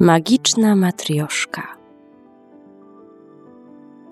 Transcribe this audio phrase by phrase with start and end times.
[0.00, 1.62] Magiczna matrioszka.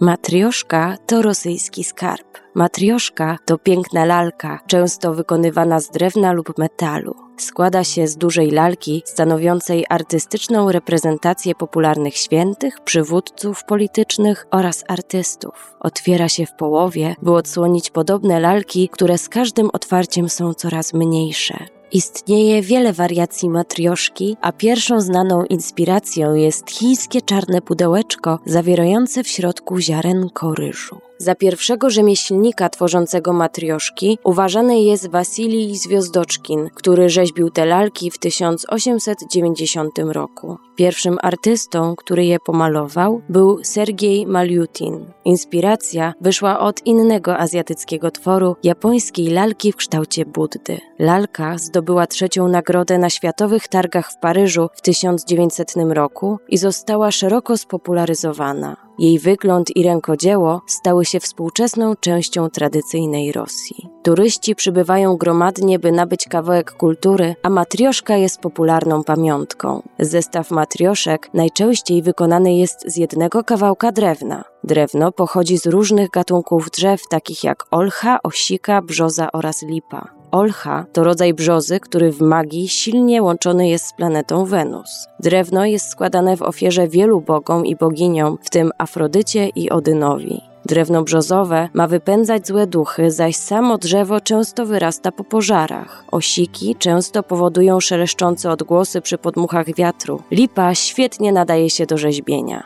[0.00, 2.26] Matrioszka to rosyjski skarb.
[2.54, 7.14] Matrioszka to piękna lalka, często wykonywana z drewna lub metalu.
[7.36, 15.76] Składa się z dużej lalki stanowiącej artystyczną reprezentację popularnych świętych, przywódców politycznych oraz artystów.
[15.80, 21.66] Otwiera się w połowie, by odsłonić podobne lalki, które z każdym otwarciem są coraz mniejsze.
[21.94, 29.80] Istnieje wiele wariacji matrioszki, a pierwszą znaną inspiracją jest chińskie czarne pudełeczko zawierające w środku
[29.80, 31.00] ziarenko ryżu.
[31.18, 39.98] Za pierwszego rzemieślnika tworzącego matrioszki uważany jest Wasilij Zwiozdoczkin, który rzeźbił te lalki w 1890
[39.98, 40.58] roku.
[40.76, 45.06] Pierwszym artystą, który je pomalował, był Sergiej Maliutin.
[45.24, 50.80] Inspiracja wyszła od innego azjatyckiego tworu, japońskiej lalki w kształcie Buddy.
[50.98, 57.56] Lalka zdobyła trzecią nagrodę na Światowych Targach w Paryżu w 1900 roku i została szeroko
[57.56, 58.83] spopularyzowana.
[58.98, 63.88] Jej wygląd i rękodzieło stały się współczesną częścią tradycyjnej Rosji.
[64.02, 69.82] Turyści przybywają gromadnie, by nabyć kawałek kultury, a matrioszka jest popularną pamiątką.
[69.98, 74.44] Zestaw matrioszek najczęściej wykonany jest z jednego kawałka drewna.
[74.64, 80.23] Drewno pochodzi z różnych gatunków drzew, takich jak olcha, osika, brzoza oraz lipa.
[80.34, 85.06] Olcha to rodzaj brzozy, który w magii silnie łączony jest z planetą Wenus.
[85.20, 90.40] Drewno jest składane w ofierze wielu bogom i boginiom, w tym Afrodycie i Odynowi.
[90.64, 96.04] Drewno brzozowe ma wypędzać złe duchy, zaś samo drzewo często wyrasta po pożarach.
[96.10, 100.22] Osiki często powodują szeleszczące odgłosy przy podmuchach wiatru.
[100.30, 102.62] Lipa świetnie nadaje się do rzeźbienia.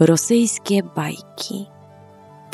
[0.00, 1.73] Rosyjskie bajki.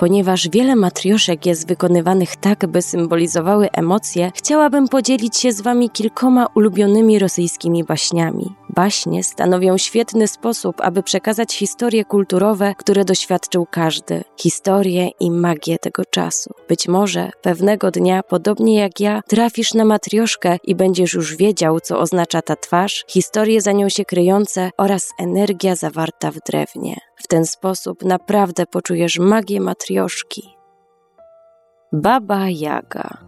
[0.01, 6.47] Ponieważ wiele matrioszek jest wykonywanych tak, by symbolizowały emocje, chciałabym podzielić się z Wami kilkoma
[6.55, 8.55] ulubionymi rosyjskimi baśniami.
[8.69, 16.05] Baśnie stanowią świetny sposób, aby przekazać historie kulturowe, które doświadczył każdy, historię i magię tego
[16.05, 16.55] czasu.
[16.69, 21.99] Być może pewnego dnia, podobnie jak ja, trafisz na matrioszkę i będziesz już wiedział, co
[21.99, 26.97] oznacza ta twarz, historie za nią się kryjące oraz energia zawarta w drewnie.
[27.17, 29.90] W ten sposób naprawdę poczujesz magię matrioszki.
[31.93, 33.19] Baba Jaga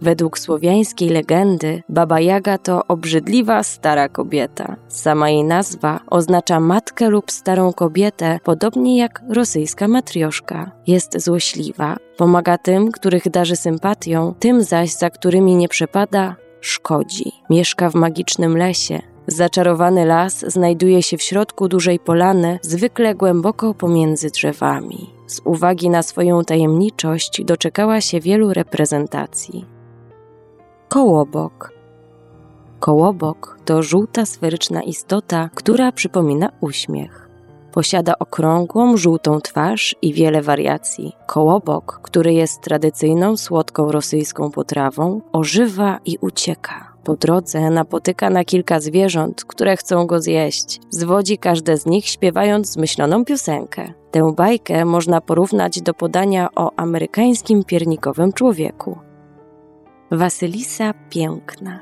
[0.00, 4.76] Według słowiańskiej legendy, Baba Jaga to obrzydliwa stara kobieta.
[4.88, 10.70] Sama jej nazwa oznacza matkę lub starą kobietę, podobnie jak rosyjska matrioszka.
[10.86, 17.32] Jest złośliwa, pomaga tym, których darzy sympatią, tym zaś, za którymi nie przepada, szkodzi.
[17.50, 24.30] Mieszka w magicznym lesie, Zaczarowany las znajduje się w środku dużej polany, zwykle głęboko pomiędzy
[24.30, 25.15] drzewami.
[25.26, 29.64] Z uwagi na swoją tajemniczość doczekała się wielu reprezentacji.
[30.88, 31.72] Kołobok.
[32.80, 37.28] Kołobok to żółta sferyczna istota, która przypomina uśmiech.
[37.72, 41.12] Posiada okrągłą, żółtą twarz i wiele wariacji.
[41.26, 46.95] Kołobok, który jest tradycyjną słodką rosyjską potrawą, ożywa i ucieka.
[47.06, 50.80] Po drodze napotyka na kilka zwierząt, które chcą go zjeść.
[50.90, 53.92] Zwodzi każde z nich śpiewając zmyśloną piosenkę.
[54.10, 58.98] Tę bajkę można porównać do podania o amerykańskim piernikowym człowieku.
[60.10, 61.80] Wasylisa Piękna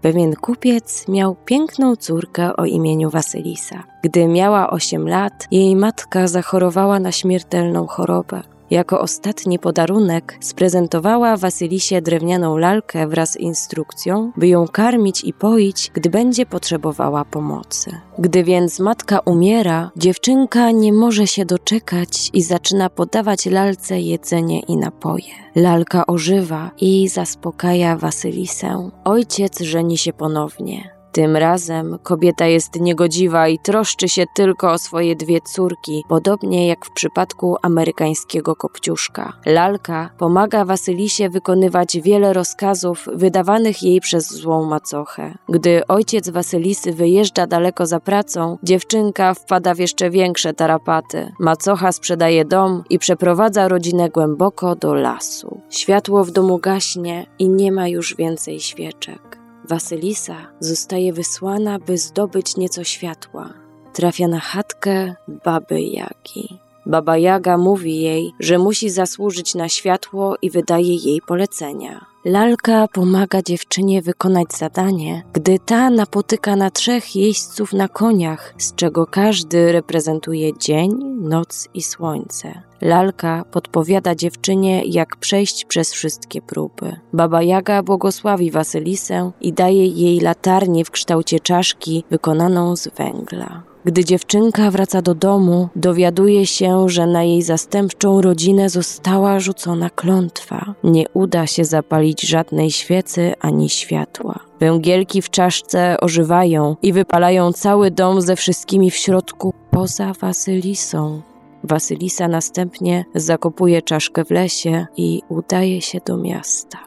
[0.00, 3.84] Pewien kupiec miał piękną córkę o imieniu Wasylisa.
[4.02, 8.42] Gdy miała 8 lat, jej matka zachorowała na śmiertelną chorobę.
[8.70, 15.90] Jako ostatni podarunek sprezentowała Wasylisie drewnianą lalkę wraz z instrukcją, by ją karmić i poić,
[15.94, 17.90] gdy będzie potrzebowała pomocy.
[18.18, 24.76] Gdy więc matka umiera, dziewczynka nie może się doczekać i zaczyna podawać lalce jedzenie i
[24.76, 25.32] napoje.
[25.54, 28.90] Lalka ożywa i zaspokaja Wasylisę.
[29.04, 30.97] Ojciec żeni się ponownie.
[31.18, 36.86] Tym razem kobieta jest niegodziwa i troszczy się tylko o swoje dwie córki, podobnie jak
[36.86, 39.32] w przypadku amerykańskiego kopciuszka.
[39.46, 45.34] Lalka pomaga Wasylisie wykonywać wiele rozkazów wydawanych jej przez złą macochę.
[45.48, 51.32] Gdy ojciec Wasylisy wyjeżdża daleko za pracą, dziewczynka wpada w jeszcze większe tarapaty.
[51.40, 55.60] Macocha sprzedaje dom i przeprowadza rodzinę głęboko do lasu.
[55.70, 59.37] Światło w domu gaśnie i nie ma już więcej świeczek.
[59.68, 63.54] Wasylisa zostaje wysłana, by zdobyć nieco światła.
[63.92, 66.57] Trafia na chatkę baby Jagi.
[66.88, 72.06] Baba Jaga mówi jej, że musi zasłużyć na światło i wydaje jej polecenia.
[72.24, 79.06] Lalka pomaga dziewczynie wykonać zadanie, gdy ta napotyka na trzech jeźdźców na koniach, z czego
[79.06, 80.90] każdy reprezentuje dzień,
[81.20, 82.62] noc i słońce.
[82.80, 86.96] Lalka podpowiada dziewczynie, jak przejść przez wszystkie próby.
[87.12, 93.67] Baba Jaga błogosławi Wasylisę i daje jej latarnię w kształcie czaszki wykonaną z węgla.
[93.84, 100.74] Gdy dziewczynka wraca do domu, dowiaduje się, że na jej zastępczą rodzinę została rzucona klątwa.
[100.84, 104.40] Nie uda się zapalić żadnej świecy ani światła.
[104.60, 111.22] Węgielki w czaszce ożywają i wypalają cały dom ze wszystkimi w środku poza Wasylisą.
[111.64, 116.78] Wasylisa następnie zakopuje czaszkę w lesie i udaje się do miasta.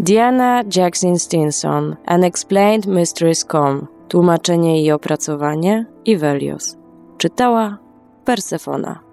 [0.00, 6.76] Diana Jackson Stinson, Unexplained Mysteries Com, tłumaczenie i opracowanie Ivelios.
[7.18, 7.78] Czytała
[8.24, 9.03] Persefona.